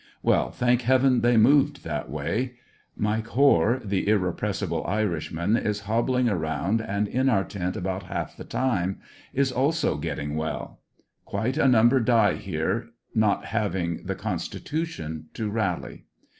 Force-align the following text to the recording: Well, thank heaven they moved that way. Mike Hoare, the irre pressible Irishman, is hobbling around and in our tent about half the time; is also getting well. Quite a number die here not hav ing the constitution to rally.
Well, 0.23 0.49
thank 0.49 0.81
heaven 0.81 1.21
they 1.21 1.37
moved 1.37 1.83
that 1.83 2.09
way. 2.09 2.55
Mike 2.97 3.27
Hoare, 3.27 3.79
the 3.85 4.07
irre 4.07 4.35
pressible 4.35 4.83
Irishman, 4.89 5.55
is 5.55 5.81
hobbling 5.81 6.27
around 6.27 6.81
and 6.81 7.07
in 7.07 7.29
our 7.29 7.43
tent 7.43 7.75
about 7.77 8.07
half 8.09 8.35
the 8.35 8.43
time; 8.43 8.99
is 9.31 9.51
also 9.51 9.97
getting 9.97 10.35
well. 10.35 10.79
Quite 11.25 11.55
a 11.57 11.67
number 11.67 11.99
die 11.99 12.33
here 12.33 12.87
not 13.13 13.45
hav 13.45 13.75
ing 13.75 14.01
the 14.05 14.15
constitution 14.15 15.27
to 15.35 15.51
rally. 15.51 16.05